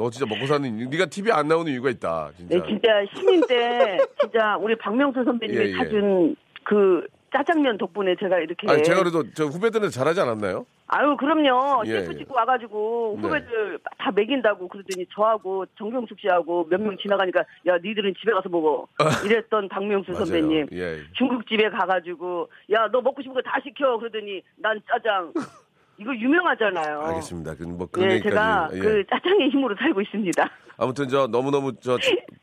[0.00, 2.56] 너 진짜 먹고 사는 네가 TV 안 나오는 이유가 있다 진짜.
[2.56, 5.76] 네 진짜 신인 때 진짜 우리 박명수 선배님이 예, 예.
[5.76, 8.66] 사준 그 짜장면 덕분에 제가 이렇게.
[8.66, 10.64] 아니 제가 그래도 저 후배들은 잘하지 않았나요?
[10.86, 11.82] 아유 그럼요.
[11.84, 12.18] 예, 셰프 예.
[12.18, 13.28] 찍고 와가지고 네.
[13.28, 18.88] 후배들 다 먹인다고 그러더니 저하고 정경숙 씨하고 몇 명 지나가니까 야 니들은 집에 가서 먹어
[19.26, 20.14] 이랬던 박명수.
[20.14, 20.68] 선배님.
[20.72, 20.96] 예.
[21.12, 25.32] 중국집에 가가지고 야 너 먹고 싶은 거 다 시켜 그러더니 난 짜장
[26.00, 27.00] 이거 유명하잖아요.
[27.02, 27.54] 알겠습니다.
[27.56, 28.30] 그뭐 그런 예, 얘기까지.
[28.34, 28.78] 제가 예.
[28.78, 30.50] 그 짜장의 힘으로 살고 있습니다.
[30.78, 31.98] 아무튼 저 너무 너무 저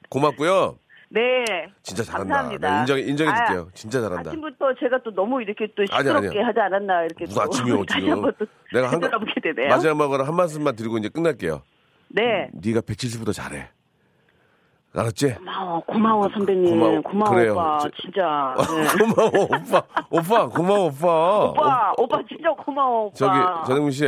[0.10, 0.78] 고맙고요.
[1.10, 1.22] 네.
[1.82, 2.58] 진짜 잘한다.
[2.60, 3.70] 나 인정 인정해 아, 줄게요.
[3.74, 4.30] 진짜 잘한다.
[4.30, 6.46] 아침부터 제가 또 너무 이렇게 또 아니, 시끄럽게 아니요.
[6.46, 8.32] 하지 않았나 이렇게 무슨 또 아침이요 지금.
[8.74, 9.00] 내가 한.
[9.70, 11.64] 마지막으로 한 말씀만 드리고 이제 끝날게요.
[12.10, 12.50] 네.
[12.54, 13.70] 네가 170보다 잘해.
[14.98, 15.36] 알았지?
[15.36, 17.02] 고마워, 고마워 선배님, 고마워.
[17.02, 17.52] 고마워, 그래요.
[17.54, 18.56] 오빠, 저- 진짜.
[18.58, 19.06] 네.
[19.06, 19.84] 고마워 오빠.
[20.10, 21.44] 오빠 고마워 오빠.
[21.52, 23.16] 오빠, 오 빠 진짜 고마워, 오빠.
[23.16, 24.06] 저기 전영민 씨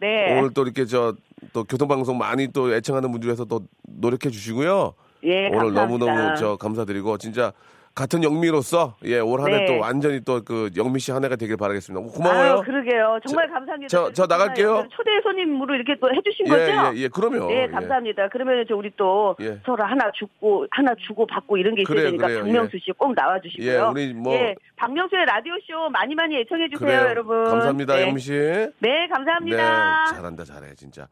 [0.00, 1.14] 네, 오늘 또 이렇게 저
[1.52, 4.92] 또 교통방송 많이 또 애청하는 분들 위해서 또 노력해 주시고요.
[5.24, 5.80] 예, 오늘 감사합니다.
[5.86, 7.52] 너무 너무 저 감사드리고 진짜
[7.98, 9.66] 같은 영미로서 예 올 한해 네.
[9.66, 12.14] 또 완전히 또 그 영미 씨 한 해가 되길 바라겠습니다.
[12.16, 12.52] 고마워요.
[12.52, 13.18] 아유, 그러게요.
[13.26, 13.88] 정말 감사합니다.
[13.88, 14.86] 저- 저 나갈게요.
[14.90, 16.96] 초대 손님으로 이렇게 또 해주신 예, 거죠?
[16.96, 17.48] 예, 예, 그럼요.
[17.48, 17.66] 네, 예.
[17.66, 18.28] 감사합니다.
[18.30, 19.58] 그러면 저 우리 또 예.
[19.66, 23.14] 서로 하나 주고 하나 주고 받고 이런 게 있어야 그래요, 되니까 그래요, 박명수 씨 꼭
[23.16, 23.68] 나와 주시고요.
[23.72, 27.10] 예, 우리 뭐- 예, 박명수의 라디오 쇼 많이 많이 애청해 주세요, 그래요.
[27.10, 27.44] 여러분.
[27.44, 28.02] 감사합니다, 네.
[28.08, 28.32] 영미 씨.
[28.32, 30.04] 네, 감사합니다.
[30.10, 31.08] 네, 잘한다, 잘해, 진짜.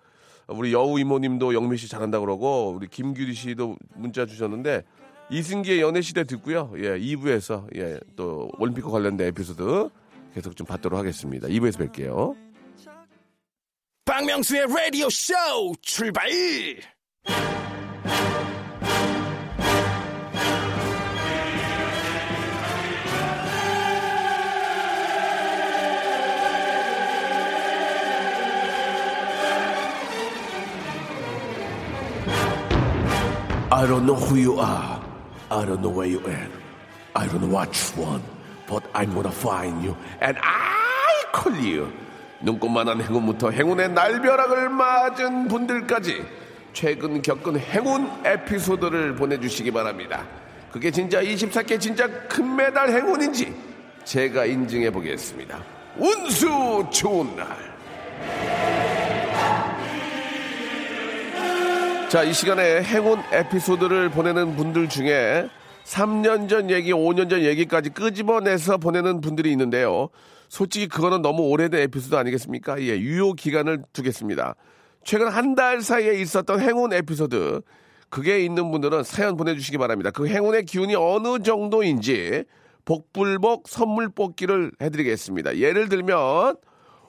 [0.48, 4.84] 우리 여우 이모님도 영미 씨 잘한다 그러고 우리 김규리 씨도 문자 주셨는데
[5.30, 6.72] 이승기의 연애 시대 듣고요.
[6.76, 9.88] 예, 2부에서 예, 또 올림픽과 관련된 에피소드
[10.34, 11.48] 계속 좀 받도록 하겠습니다.
[11.48, 12.36] 2부에서 뵐게요.
[14.04, 15.34] 박명수의 라디오 쇼
[15.82, 16.30] 출발
[34.36, 35.05] you are.
[35.48, 36.50] I don't know where you at.
[37.14, 38.24] I don't know what you want.
[38.68, 39.96] But I'm gonna find you.
[40.20, 41.92] And I call you.
[42.40, 46.24] 눈꽃만한 행운부터 행운의 날벼락을 맞은 분들까지
[46.72, 50.26] 최근 겪은 행운 에피소드를 보내주시기 바랍니다.
[50.70, 53.54] 그게 진짜 24개 진짜 금메달 행운인지
[54.04, 55.58] 제가 인증해 보겠습니다.
[55.96, 57.46] 운수 좋은 날.
[62.08, 65.48] 자, 이 시간에 행운 에피소드를 보내는 분들 중에
[65.84, 70.08] 3년 전 얘기, 5년 전 얘기까지 끄집어내서 보내는 분들이 있는데요.
[70.48, 72.80] 솔직히 그거는 너무 오래된 에피소드 아니겠습니까?
[72.82, 74.54] 예, 유효 기간을 두겠습니다.
[75.02, 77.62] 최근 한 달 사이에 있었던 행운 에피소드,
[78.08, 80.10] 그게 있는 분들은 사연 보내주시기 바랍니다.
[80.10, 82.44] 그 행운의 기운이 어느 정도인지
[82.84, 85.58] 복불복 선물 뽑기를 해드리겠습니다.
[85.58, 86.56] 예를 들면,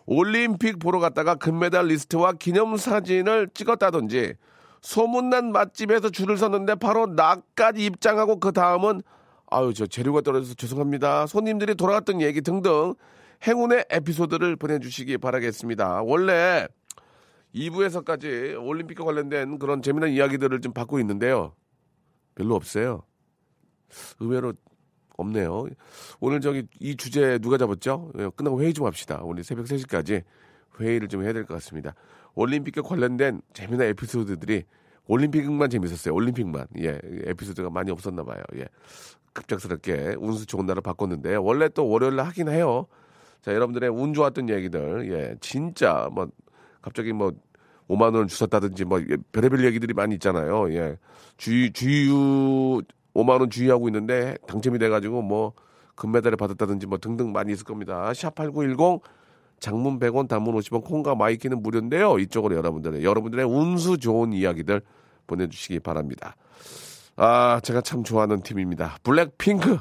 [0.08, 4.34] 올림픽 보러 갔다가 금메달 리스트와 기념사진을 찍었다든지
[4.82, 9.02] 소문난 맛집에서 줄을 섰는데 바로 나까지 입장하고 그 다음은
[9.50, 12.96] 아유 저 재료가 떨어져서 죄송합니다 손님들이 돌아갔던 얘기 등등
[13.46, 16.68] 행운의 에피소드를 보내주시기 바라겠습니다 원래
[17.56, 21.54] 2부에서까지 올림픽과 관련된 그런 재미난 이야기들을 좀 받고 있는데요
[22.36, 23.04] 별로 없어요
[24.20, 24.54] 의외로
[25.18, 25.66] 없네요.
[26.20, 28.12] 오늘 저기 이 주제 누가 잡았죠?
[28.20, 29.20] 예, 끝나고 회의 좀 합시다.
[29.24, 30.24] 오늘 새벽 3시까지
[30.80, 31.96] 회의를 좀 해야 될 것 같습니다.
[32.38, 34.64] 올림픽과 관련된 재미난 에피소드들이
[35.08, 36.14] 올림픽만 재밌었어요.
[36.14, 36.68] 올림픽만.
[36.80, 38.44] 예, 에피소드가 많이 없었나 봐요.
[38.56, 38.68] 예.
[39.34, 42.88] 급작스럽게 운수 좋은 날을 바꿨는데 원래 또 월요일 날 하긴 해요.
[43.42, 45.12] 자, 여러분들의 운 좋았던 얘기들.
[45.12, 46.28] 예, 진짜 뭐
[46.82, 47.32] 갑자기 뭐
[47.88, 50.72] 5만 원을 주셨다든지 뭐 예, 별의별 얘기들이 많이 있잖아요.
[50.74, 50.98] 예.
[51.38, 52.82] 주유 주유
[53.16, 55.54] 5만 원 주유하고 있는데 당첨이 돼 가지고 뭐
[55.96, 58.14] 금메달을 받았다든지 뭐 등등 많이 있을 겁니다.
[58.14, 59.02] 샵 8910
[59.60, 62.20] 장문 100원 단문 50원 콩과 My K는 무료인데요.
[62.20, 64.82] 이쪽으로 여러분들의 여러분들의 운수 좋은 이야기들
[65.28, 66.36] 보내주시기 바랍니다.
[67.16, 68.98] 아 제가 참 좋아하는 팀입니다.
[69.04, 69.80] 블랙핑크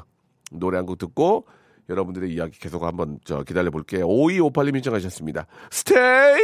[0.51, 1.45] 노래 한 곡 듣고
[1.89, 4.07] 여러분들의 이야기 계속 한번 저 기다려 볼게요.
[4.07, 5.47] 5258님 신청하셨습니다.
[5.71, 6.41] Stay!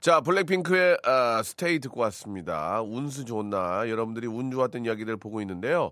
[0.00, 2.80] 자, 블랙핑크의 아, 스테이 듣고 왔습니다.
[2.82, 5.90] 운수 날 여러분들이 운 좋았던 이야기들 보고 있는데요.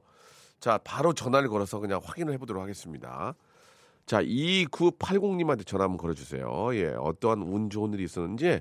[0.60, 3.34] 자, 바로 전화를 걸어서 그냥 확인을 해보도록 하겠습니다.
[4.06, 6.74] 자, 2980님한테 전화 한번 걸어주세요.
[6.74, 8.60] 예, 어떠한 운 좋은 일이 있었는지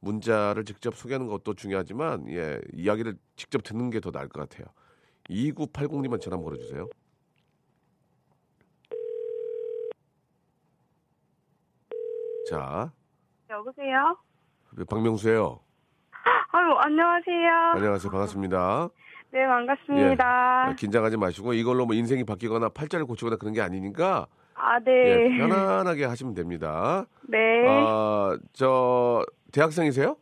[0.00, 4.66] 문자를 직접 소개하는 것도 중요하지만, 예, 이야기를 직접 듣는 게 더 나을 것 같아요.
[5.30, 6.88] 2980님한테 전화 한번 걸어주세요.
[12.50, 12.92] 자,
[13.50, 14.16] 여보세요?
[14.90, 15.60] 박명수예요.
[16.50, 17.52] 아유, 안녕하세요.
[17.76, 18.10] 안녕하세요.
[18.10, 18.88] 반갑습니다.
[19.30, 20.66] 네, 반갑습니다.
[20.70, 24.26] 예, 긴장하지 마시고 이걸로 뭐 인생이 바뀌거나 팔자를 고치거나 그런 게 아니니까
[24.64, 25.38] 아, 예, 네.
[25.38, 27.04] 편안하게 하시면 됩니다.
[27.22, 27.66] 네.
[27.66, 30.16] 아, 저 대학생이세요?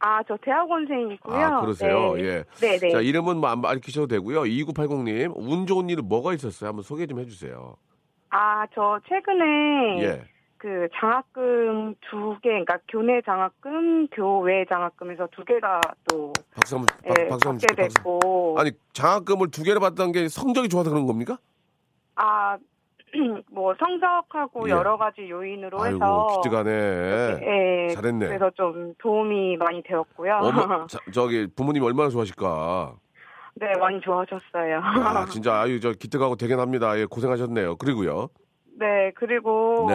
[0.00, 1.34] 아, 저 대학원생이고요.
[1.34, 2.12] 아, 그러세요?
[2.12, 2.24] 네.
[2.24, 2.44] 예.
[2.60, 2.90] 네, 네.
[2.90, 4.42] 자, 이름은 뭐안 밝히셔도 되고요.
[4.42, 6.68] 2980님, 운 좋은 일은 뭐가 있었어요?
[6.68, 7.76] 한번 소개 좀 해주세요.
[8.28, 10.22] 아, 저 최근에 예.
[10.58, 17.18] 그 장학금 두 개, 그러니까 교내 장학금, 교외 장학금에서 두 개가 또 박수 한번, 박,
[17.18, 17.88] 예, 박수 한번 받게.
[17.88, 21.38] 됐고 아니, 장학금을 두 개를 받던 게 성적이 좋아서 그런 겁니까?
[22.16, 22.58] 아,
[23.50, 24.72] 뭐 성적하고 예.
[24.72, 26.70] 여러 가지 요인으로 아이고, 해서 기특하네.
[26.70, 28.26] 예, 잘했네.
[28.26, 30.34] 그래서 좀 도움이 많이 되었고요.
[30.42, 32.94] 어머, 자, 저기 부모님이 얼마나 좋아하실까?
[33.56, 34.80] 네, 많이 좋아졌어요.
[34.82, 36.98] 아, 진짜 아유 저 기특하고 대견합니다.
[36.98, 37.76] 예, 고생하셨네요.
[37.76, 38.28] 그리고요.
[38.76, 39.94] 네, 그리고 네.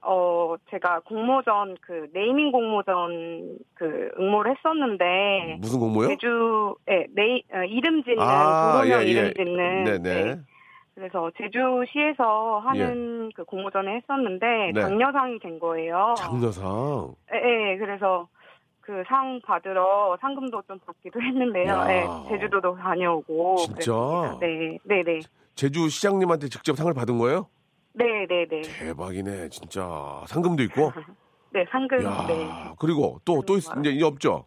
[0.00, 6.08] 어 제가 공모전 그 네이밍 공모전 그 응모를 했었는데 무슨 공모요?
[6.08, 9.10] 제주 예, 네 어, 이름 짓는 아, 도로명 예, 예.
[9.10, 9.98] 이름 짓는 네네.
[10.24, 10.40] 네.
[10.96, 14.80] 그래서 제주시에서 하는 그 공모전을 했었는데 네.
[14.80, 16.14] 장려상이 된 거예요.
[16.16, 17.14] 장려상.
[17.34, 18.26] 예, 예, 그래서
[18.80, 21.66] 그 상 받으러 상금도 좀 받기도 했는데요.
[21.70, 21.86] 야.
[21.92, 23.92] 예, 제주도도 다녀오고 진짜?
[23.92, 24.38] 그랬습니다.
[24.40, 25.20] 네, 네, 네.
[25.54, 27.46] 제주 시장님한테 직접 상을 받은 거예요?
[27.92, 28.62] 네, 네, 네.
[28.62, 30.22] 대박이네, 진짜.
[30.28, 30.92] 상금도 있고.
[31.52, 32.48] 네, 상금 야, 네.
[32.78, 34.46] 그리고 또또 이제 이제 없죠.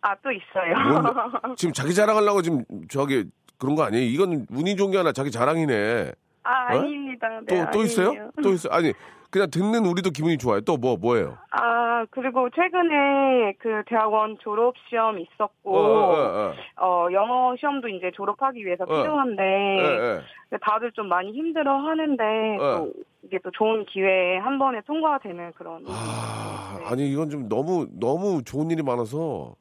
[0.00, 0.74] 아, 또 있어요.
[1.00, 1.10] 뭔데?
[1.56, 3.24] 지금 자기 자랑하려고 지금 저기
[3.58, 4.04] 그런 거 아니에요?
[4.04, 6.12] 이건 운이 좋은 게 아니라 자기 자랑이네.
[6.44, 6.78] 아, 어?
[6.78, 7.28] 아닙니다.
[7.48, 8.08] 또 네, 또 있어요?
[8.08, 8.30] 아니에요.
[8.42, 8.68] 또 있어?
[8.70, 8.92] 아니
[9.30, 10.60] 그냥 듣는 우리도 기분이 좋아요.
[10.60, 11.36] 또 뭐 뭐예요?
[11.50, 18.12] 아, 그리고 최근에 그 대학원 졸업 시험 있었고 어, 어, 어, 어, 영어 시험도 이제
[18.14, 18.86] 졸업하기 위해서 어.
[18.86, 20.20] 필요한데 예,
[20.52, 20.58] 예.
[20.60, 22.22] 다들 좀 많이 힘들어 하는데
[22.60, 22.76] 어.
[22.78, 22.92] 또
[23.24, 26.84] 이게 또 좋은 기회에 한 번에 통과가 되는 그런 아, 네.
[26.86, 29.54] 아니 이건 좀 너무 너무 좋은 일이 많아서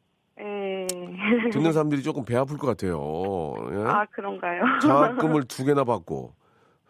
[1.45, 1.49] 예.
[1.51, 3.53] 듣는 사람들이 조금 배 아플 것 같아요.
[3.71, 3.83] 예?
[3.87, 4.61] 아, 그런가요?
[4.81, 6.33] 장학금을 두 개나 받고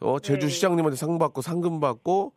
[0.01, 0.51] 어, 제주 네.
[0.51, 2.33] 시장님한테 상 받고 상금 받고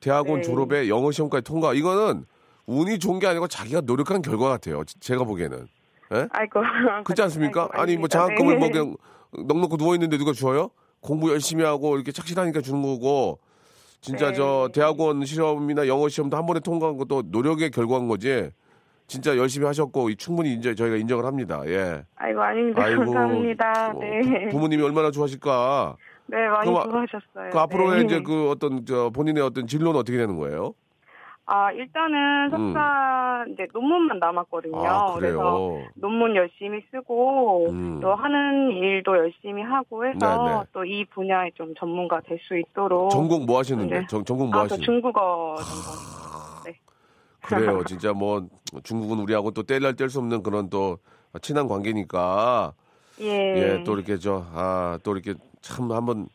[0.00, 0.42] 대학원 네.
[0.42, 2.24] 졸업에 영어 시험까지 통과 이거는
[2.66, 4.84] 운이 좋은 게 아니고 자기가 노력한 결과 같아요.
[4.84, 5.66] 지- 제가 보기에는
[6.14, 6.28] 예?
[6.30, 6.60] 아이고.
[7.04, 7.68] 그렇지 않습니까?
[7.72, 8.08] 아이고, 아니 뭐.
[8.08, 8.58] 장학금을 네.
[8.60, 8.96] 뭐 그냥
[9.46, 10.70] 넉넉히 누워 있는데 누가 줘요?
[11.00, 13.38] 공부 열심히 하고 이렇게 착실하니까 주는 거고
[14.00, 14.34] 진짜 네.
[14.34, 18.50] 저 대학원 시험이나 영어 시험도 한 번에 통과한 것도 노력의 결과인 거지.
[19.06, 21.60] 진짜 열심히 하셨고 이 충분히 이제 저희가 인정을 합니다.
[21.66, 22.02] 예.
[22.16, 22.82] 아이고, 아닙니다.
[22.84, 23.90] 아이고 감사합니다.
[23.94, 24.48] 어, 네.
[24.48, 25.96] 부, 모님이 얼마나 좋아하실까.
[26.26, 27.50] 네, 많이 그럼 아- 좋아하셨어요.
[27.52, 28.04] 그 앞으로의 네.
[28.04, 30.72] 이제 그 어떤 저 본인의 어떤 진로는 어떻게 되는 거예요?
[31.44, 34.78] 아, 일단은 석사 이제 논문만 남았거든요.
[34.80, 34.86] 음.
[34.86, 35.76] 아 그래서.
[35.96, 37.98] 논문 열심히 쓰고 음.
[38.00, 40.60] 또 하는 일도 열심히 하고 해서 네네.
[40.72, 43.98] 또이 분야에 좀 전문가 될 수 있도록 전공 뭐 하시는데?
[44.00, 44.06] 네.
[44.08, 44.84] 전, 전공 뭐 아, 저 하시는데?
[44.86, 46.21] 중국어 전공.
[47.50, 47.56] 네.
[47.56, 47.82] 그래요.
[47.86, 48.46] 진짜 뭐
[48.82, 50.98] 중국은 우리하고 또 뗄날 뗄 수 없는 그런 또
[51.40, 52.72] 친한 관계니까
[53.20, 53.28] 예.
[53.78, 56.28] 예, 또 이렇게 저 아, 또 이렇게 참 한번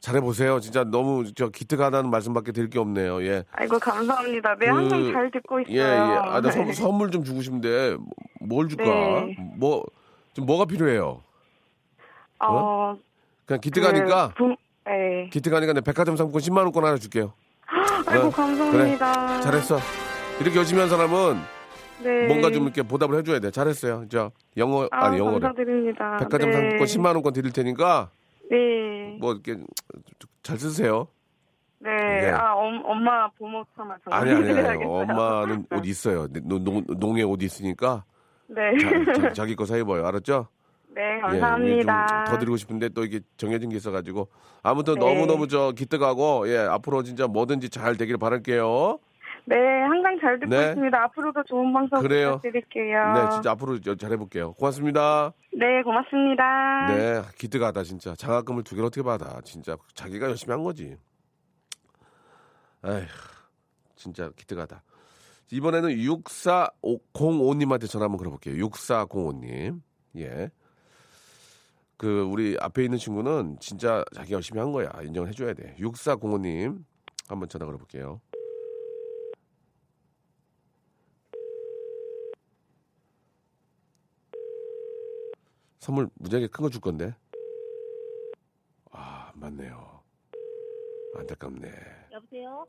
[0.00, 0.60] 잘해 보세요.
[0.60, 3.22] 진짜 너무 저 기특하다는 말씀밖에 드릴 게 없네요.
[3.26, 3.44] 예.
[3.52, 4.56] 아이고 감사합니다.
[4.56, 5.74] 네, 그- 항상 잘 듣고 있어요.
[5.74, 5.84] 예, 예.
[5.84, 8.06] 아, 나 선, 선물 좀 주고 싶은데 뭐-
[8.40, 8.84] 뭘 줄까?
[8.84, 9.36] 네.
[9.56, 9.84] 뭐
[10.32, 11.22] 좀 뭐가 필요해요?
[12.38, 12.96] 어,
[13.46, 14.56] 그냥 기특하니까 그 분-
[14.88, 15.28] 예.
[15.30, 17.32] 기특하니까 내 백화점 상품권 10만 원권 하나 줄게요.
[18.06, 19.40] 아이고 어, 감사합니다.
[19.40, 19.78] 잘했어.
[20.40, 21.40] 이렇게 열심히 한 사람은
[22.02, 22.26] 네.
[22.26, 23.50] 뭔가 좀 이렇게 보답을 해줘야 돼.
[23.50, 24.06] 잘했어요.
[24.08, 26.16] 저 영어 아, 아니 영어를 감사드립니다.
[26.18, 26.56] 백화점 네.
[26.56, 28.10] 상품권 10만 원권 드릴 테니까
[28.50, 29.16] 네.
[29.20, 29.56] 뭐 이렇게
[30.42, 31.08] 잘 쓰세요.
[31.78, 31.90] 네.
[31.90, 32.28] 예.
[32.30, 34.84] 아, 엄, 엄마 보모 참아 아니 아니 아니.
[34.84, 36.26] 엄마는 옷 있어요.
[36.28, 38.04] 농, 농, 농에 옷 있으니까
[38.48, 38.62] 네.
[39.14, 40.06] 자, 자, 기 거 사 입어요.
[40.06, 40.48] 알았죠?
[40.94, 42.24] 네, 예, 감사합니다.
[42.24, 44.28] 좀더 드리고 싶은데 또 이게 정해진 게 있어가지고
[44.62, 45.00] 아무튼 네.
[45.00, 48.98] 너무 너무 저 기특하고 예 앞으로 진짜 뭐든지 잘 되길 바랄게요.
[49.46, 50.68] 네, 항상 잘 듣고 네.
[50.68, 51.02] 있습니다.
[51.04, 52.36] 앞으로도 좋은 방송 그래요.
[52.36, 53.12] 부탁드릴게요.
[53.14, 54.52] 네 진짜 앞으로 저- 잘해볼게요.
[54.52, 55.32] 고맙습니다.
[55.52, 56.86] 네, 고맙습니다.
[56.88, 60.96] 네 기특하다 진짜 장학금을 두 개를 어떻게 받아 진짜 자기가 열심히 한 거지.
[62.84, 63.06] 에휴
[63.96, 64.82] 진짜 기특하다.
[65.52, 68.54] 이번에는 6405님한테 전화 한번 걸어볼게요.
[68.68, 69.80] 6405님.
[70.16, 70.50] 예.
[71.96, 74.88] 그 우리 앞에 있는 친구는 진짜 자기 열심히 한 거야.
[75.02, 75.74] 인정을 해줘야 돼.
[75.78, 76.78] 6405님
[77.28, 78.20] 한번 전화 걸어볼게요.
[85.90, 87.12] 선물 무지하게 큰 거 줄 건데.
[88.92, 90.00] 아 맞네요.
[91.18, 91.68] 안타깝네.
[92.12, 92.64] 여보세요?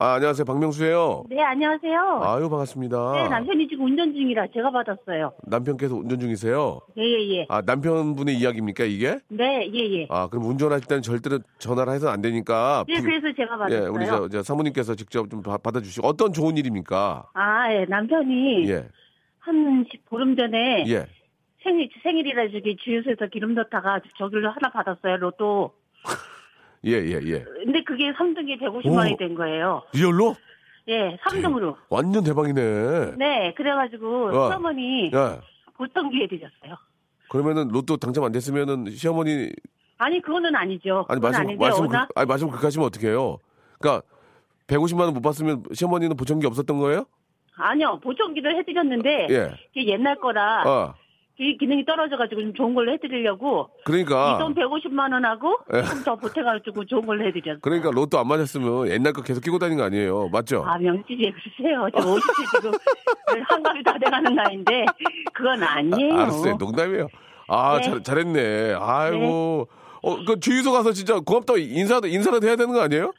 [0.00, 1.24] 아 안녕하세요 박명수예요.
[1.30, 2.20] 네, 안녕하세요.
[2.24, 3.12] 아유 반갑습니다.
[3.12, 5.32] 네, 남편이 지금 운전 중이라 제가 받았어요.
[5.44, 6.80] 남편께서 운전 중이세요.
[6.98, 7.46] 예, 예, 예.
[7.48, 9.18] 아 남편분의 이야기입니까 이게?
[9.28, 10.06] 네, 예, 예.
[10.10, 12.84] 아 그럼 운전하실 때는 절대로 전화를 해서는 안 되니까.
[12.88, 13.92] 네, 부- 그래서 제가 예, 받았어요.
[13.92, 17.30] 우리 저, 저 사모님께서 직접 좀 바- 받아주시고 어떤 좋은 일입니까?
[17.34, 18.88] 아, 예, 남편이 예,
[19.38, 21.06] 한 시- 보름 전에 예.
[21.64, 25.72] 생일, 생일이라 저기 주유소에서 기름 넣다가 저기를 하나 받았어요, 로또.
[26.86, 27.44] 예, 예, 예.
[27.64, 29.16] 근데 그게 3등이 150만 원이 오.
[29.16, 29.82] 된 거예요.
[29.94, 30.36] 리얼로?
[30.88, 31.76] 예, 3등으로.
[31.88, 33.16] 완전 대박이네.
[33.16, 34.48] 네, 그래가지고 어.
[34.50, 35.40] 시어머니 야,
[35.78, 36.76] 보통기 해드렸어요.
[37.30, 39.50] 그러면은 로또 당첨 안 됐으면은 시어머니
[39.96, 41.06] 아니, 그거는 아니죠.
[41.08, 43.38] 아니 말씀 아닌데, 말씀 그, 아니 말씀 그렇게 하시면 어떡해요?
[43.80, 44.06] 그러니까
[44.66, 47.06] 150만 원 못 받으면 시어머니는 보청기 없었던 거예요?
[47.56, 49.50] 아니요, 보청기를 해드렸는데 예.
[49.76, 50.94] 옛날 거라 아,
[51.36, 55.82] 기- 기능이 떨어져가지고 좀 좋은 걸로 해드리려고 그러니까 이 돈 150만 원하고 예.
[55.82, 57.58] 조금 더 보태가지고 좋은 걸로 해드렸어요.
[57.60, 60.28] 그러니까 로또 안 맞았으면 옛날 거 계속 끼고 다니는 거 아니에요?
[60.28, 60.62] 맞죠?
[60.64, 61.88] 아 명지지 그러세요.
[61.96, 62.72] 저 50세 지금
[63.48, 64.86] 한갑이 다 돼가는 나이인데
[65.32, 66.14] 그건 아니에요.
[66.14, 66.56] 아, 알았어요.
[66.56, 67.08] 농담이에요.
[67.48, 67.82] 아, 네.
[67.82, 68.74] 잘, 잘했네.
[68.78, 69.68] 아이고.
[70.02, 73.12] 어, 그 주유소 가서 진짜 고맙다고 인사도, 인사라도 해야 되는 거 아니에요?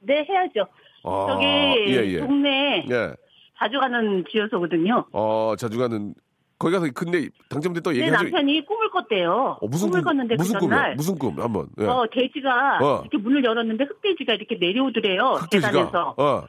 [0.00, 0.66] 네 해야죠.
[1.04, 2.18] 아, 저기 예, 예.
[2.18, 3.12] 동네 예.
[3.58, 5.06] 자주 가는 주유소거든요.
[5.12, 6.14] 어, 자주 가는,
[6.62, 8.22] 거기 가서 근데 당첨됐다고 내 얘기하죠.
[8.22, 9.58] 남편이 꿈을 꿨대요.
[9.60, 10.76] 어, 무슨 꿈을 꿈, 꿨는데 무슨 그 꿈이야?
[10.76, 11.40] 전날 무슨 꿈?
[11.40, 11.66] 한번.
[11.80, 11.86] 예.
[11.86, 13.00] 어 돼지가 어.
[13.00, 15.22] 이렇게 문을 열었는데 흑돼지가 이렇게 내려오더래요.
[15.40, 15.72] 흑돼지가.
[15.72, 16.46] 계단에서 어,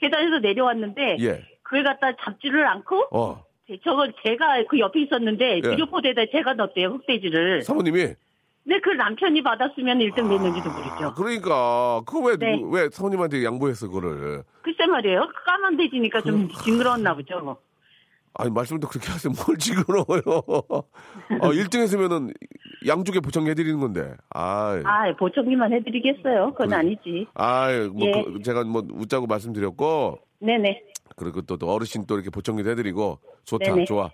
[0.00, 1.42] 계단에서 내려왔는데 예.
[1.64, 3.44] 그걸 갖다 잡지를 않고 어.
[3.84, 5.60] 저거 제가 그 옆에 있었는데 예.
[5.60, 7.62] 비료포대에다 제가 넣었대요 흑돼지를.
[7.62, 8.14] 사모님이.
[8.62, 11.14] 근데 그 남편이 받았으면 1등 됐는지도 모르죠.
[11.14, 12.58] 그러니까, 그거 왜, 네.
[12.90, 14.42] 사모님한테 양보했어, 그거를.
[14.62, 15.28] 글쎄 말이에요.
[15.46, 17.58] 까만 돼지니까 좀 징그러웠나 보죠.
[18.38, 19.32] 아니, 말씀을 또 그렇게 하세요.
[19.46, 20.22] 뭘 징그러워요.
[20.26, 22.32] 어, 1등 했으면은
[22.86, 24.12] 양쪽에 보청해드리는 건데.
[24.34, 26.52] 아 아, 보청기만 해드리겠어요.
[26.52, 26.78] 그건 그래.
[26.78, 27.26] 아니지.
[27.34, 28.12] 아, 뭐 예.
[28.12, 30.82] 그- 제가 뭐 웃자고 말씀드렸고 네네.
[31.16, 33.84] 그리고 또, 또 어르신 또 이렇게 보청기도 해드리고 좋다, 네네.
[33.86, 34.10] 좋아.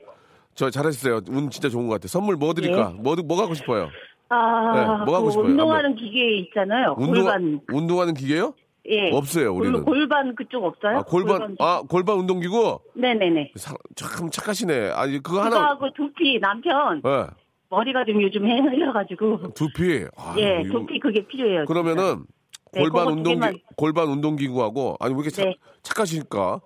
[0.55, 1.23] 저 잘하셨어요.
[1.29, 2.07] 운 진짜 좋은 것 같아.
[2.09, 2.95] 선물 뭐 드릴까?
[2.99, 3.89] 뭐, 뭐 갖고 싶어요?
[4.29, 5.47] 아, 네, 뭐 하고 그 싶어요?
[5.47, 6.95] 운동하는 기계 있잖아요.
[6.97, 7.61] 운동, 골반.
[7.73, 8.55] 운동하는 기계요?
[8.89, 9.11] 예.
[9.13, 9.85] 없어요, 우리는.
[9.85, 10.99] 골, 골반 그쪽 없어요?
[10.99, 12.81] 아, 골반, 아, 골반 운동기구?
[12.95, 13.53] 네네네.
[13.57, 14.91] 사- 참 착하시네.
[14.91, 15.51] 아니, 그거 하나.
[15.51, 17.27] 그거하고 두피 남편 예,
[17.71, 20.05] 머리가 좀 요즘 헤어가지고 두피.
[20.17, 21.65] 아, 예 이거- 두피 그게 필요해요.
[21.67, 22.25] 그러면은
[22.73, 23.55] 네, 골반 두 운동기 개만.
[23.77, 25.57] 골반 운동기구하고 아니 왜 이렇게 착, 네.
[25.83, 26.61] 착하실까?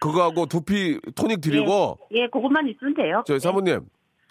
[0.00, 3.22] 그거하고 두피 토닉 드리고 예, 그것만 있으면 돼요.
[3.26, 3.80] 저희 사모님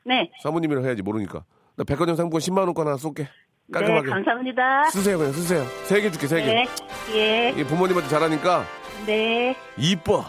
[0.06, 0.30] 네.
[0.44, 1.44] 사모님이랑 해야지 모르니까
[1.76, 3.30] 나 백화점 상품권 10만 원권 하나 쏠게 네,
[3.74, 4.86] 깔끔하게 감사합니다.
[4.86, 6.66] 쓰세요 그냥 쓰세요 세 개 줄게 세 개
[7.12, 7.54] 네.
[7.56, 7.62] 예.
[7.62, 8.66] 이 부모님한테 잘하니까
[9.06, 9.56] 네.
[9.78, 10.26] 이뻐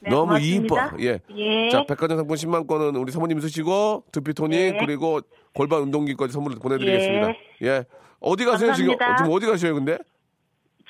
[0.00, 0.86] 네, 너무 고맙습니다.
[0.86, 1.20] 이뻐 예.
[1.36, 1.68] 예.
[1.70, 4.78] 자 백화점 상품 10만 권은 우리 사모님 쓰시고 두피 토닉 네.
[4.84, 5.20] 그리고
[5.54, 7.28] 골반 운동기까지 선물로 보내드리겠습니다
[7.62, 7.66] 예.
[7.66, 7.84] 예
[8.20, 9.16] 어디 가세요 지금 감사합니다.
[9.24, 9.98] 지금 어디 가셔요 근데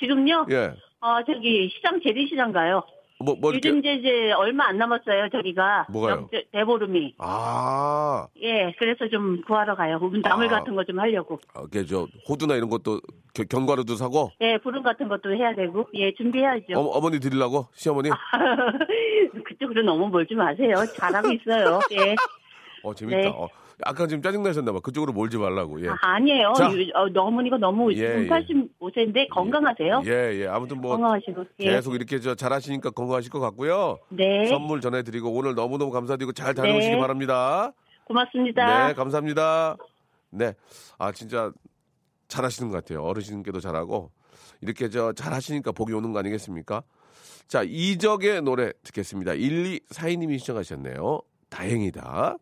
[0.00, 0.46] 지금요?
[0.50, 2.82] 예 어, 저기 시장 재래시장 가요.
[3.22, 5.28] 뭐, 뭐 이렇게 요즘 이제, 이제 얼마 안 남았어요.
[5.30, 6.28] 저기가 뭐가요?
[6.30, 7.14] 명- 대보름이.
[7.18, 9.98] 아 예, 그래서 좀 구하러 가요.
[10.22, 10.58] 나물 아.
[10.58, 11.38] 같은 거 좀 하려고.
[11.54, 13.00] 어, 이게 저 호두나 이런 것도
[13.34, 15.86] 겨- 견과류도 사고 예, 부름 같은 것도 해야 되고.
[15.94, 16.78] 예, 준비해야죠.
[16.78, 18.10] 어, 머니 드리려고 시어머니
[19.44, 20.74] 그쪽으로 너무 몰지 마세요.
[20.96, 21.80] 잘하고 있어요.
[21.92, 22.14] 예.
[22.82, 23.28] 어 재밌다 네.
[23.28, 23.48] 어,
[23.84, 25.88] 아까 지금 짜증 나셨나 봐 그쪽으로 몰지 말라고 예.
[26.02, 26.68] 아, 니에요 자.
[26.68, 28.28] 어, 어머니가 너무 예, 예.
[28.28, 30.02] 85세인데 건강하세요.
[30.06, 30.46] 예, 예.
[30.46, 31.44] 아무튼 뭐 건강하시고.
[31.60, 31.70] 예.
[31.70, 33.98] 계속 이렇게 저 잘하시니까 건강하실 것 같고요.
[34.08, 34.46] 네.
[34.46, 37.00] 선물 전해드리고 오늘 너무너무 감사드리고 잘 다녀오시기 네.
[37.00, 37.72] 바랍니다.
[38.04, 38.88] 고맙습니다.
[38.88, 39.76] 네, 감사합니다.
[40.30, 40.54] 네,
[40.98, 41.52] 아 진짜
[42.28, 43.02] 잘하시는 것 같아요.
[43.04, 44.10] 어르신께도 잘하고
[44.60, 46.82] 이렇게 저 잘하시니까 복이 오는 거 아니겠습니까?
[47.48, 49.32] 자, 이적의 노래 듣겠습니다.
[49.32, 51.20] 1242님이 시청하셨네요.
[51.50, 52.36] 다행이다.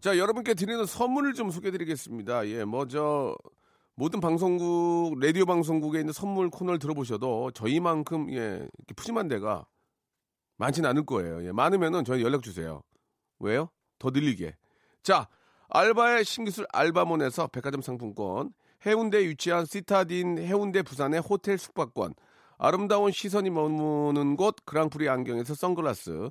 [0.00, 2.48] 자, 여러분께 드리는 선물을 좀 소개해 드리겠습니다.
[2.48, 3.36] 예, 뭐저
[3.94, 9.66] 모든 방송국 라디오 방송국에 있는 선물 코너를 들어보셔도 저희만큼 예 푸짐한 데가
[10.56, 11.44] 많지는 않을 거예요.
[11.44, 12.82] 예, 많으면은 저희 연락 주세요.
[13.40, 13.68] 왜요?
[13.98, 14.56] 더 늘리게.
[15.02, 15.28] 자,
[15.68, 18.54] 알바의 신기술 알바몬에서 백화점 상품권,
[18.86, 22.14] 해운대에 위치한 시타딘 해운대 부산의 호텔 숙박권,
[22.56, 26.30] 아름다운 시선이 머무는 곳 그랑프리 안경에서 선글라스,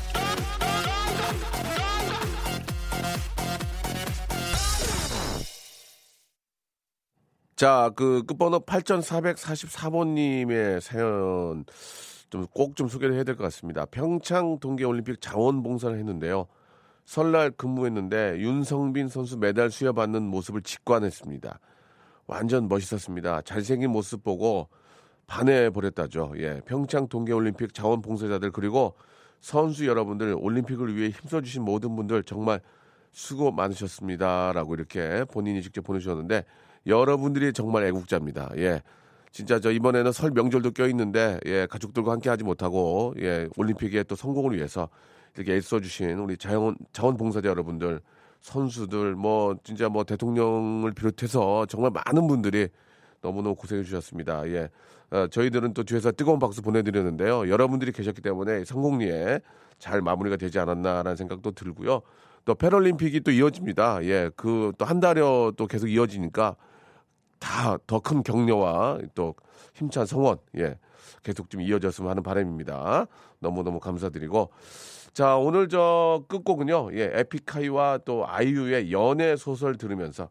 [7.61, 11.63] 자, 그 끝번호 8444번님의 사연
[12.31, 13.85] 좀꼭좀 소개를 해야 될 것 같습니다.
[13.85, 16.47] 평창 동계올림픽 자원봉사를 했는데요.
[17.05, 21.59] 설날 근무했는데 윤성빈 선수 메달 수여받는 모습을 직관했습니다.
[22.25, 23.41] 완전 멋있었습니다.
[23.41, 24.67] 잘생긴 모습 보고
[25.27, 26.33] 반해 버렸다죠.
[26.37, 26.61] 예.
[26.65, 28.95] 평창 동계올림픽 자원봉사자들 그리고
[29.39, 32.59] 선수 여러분들 올림픽을 위해 힘써주신 모든 분들 정말
[33.11, 34.51] 수고 많으셨습니다.
[34.51, 36.43] 라고 이렇게 본인이 직접 보내주셨는데
[36.87, 38.49] 여러분들이 정말 애국자입니다.
[38.57, 38.81] 예.
[39.31, 44.55] 진짜 저 이번에는 설 명절도 껴있는데 예, 가족들과 함께 하지 못하고 예, 올림픽의 또 성공을
[44.57, 44.89] 위해서
[45.35, 48.01] 이렇게 애써주신 우리 자원, 자원봉사자 여러분들
[48.41, 52.67] 선수들 뭐 진짜 뭐 대통령을 비롯해서 정말 많은 분들이
[53.21, 54.47] 너무너무 고생해 주셨습니다.
[54.49, 54.69] 예.
[55.11, 57.49] 어, 저희들은 또 뒤에서 뜨거운 박수 보내드렸는데요.
[57.49, 59.39] 여러분들이 계셨기 때문에 성공리에
[59.79, 62.01] 잘 마무리가 되지 않았나라는 생각도 들고요.
[62.43, 64.03] 또 패럴림픽이 또 이어집니다.
[64.05, 64.29] 예.
[64.35, 66.55] 그 또 한 달여 또 계속 이어지니까
[67.41, 69.35] 다 더 큰 격려와 또
[69.73, 70.77] 힘찬 성원, 예.
[71.23, 73.07] 계속 좀 이어졌으면 하는 바람입니다.
[73.39, 74.51] 너무너무 감사드리고.
[75.13, 80.29] 자, 오늘 저 끝곡은요, 예, 에픽하이와 또 아이유의 연애 소설 들으면서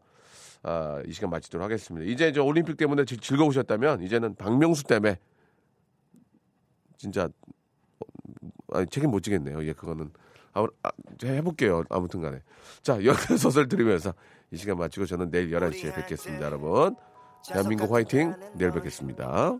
[0.63, 2.09] 아, 이 시간 마치도록 하겠습니다.
[2.11, 5.17] 이제 저 올림픽 때문에 즐- 즐거우셨다면 이제는 박명수 때문에
[6.97, 7.25] 진짜
[7.99, 9.63] 어, 아니, 책임 못 지겠네요.
[9.65, 10.11] 예, 그거는
[10.53, 10.65] 아,
[11.23, 11.83] 해볼게요.
[11.89, 12.41] 아무튼 간에.
[12.81, 14.13] 자, 연애 소설 들으면서
[14.51, 16.95] 이 시간 마치고 저는 내일 11시에 뵙겠습니다, 여러분.
[17.47, 18.35] 대한민국 화이팅!
[18.53, 19.57] 내일 뵙겠습니다.